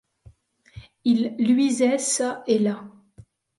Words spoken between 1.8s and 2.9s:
çà et là.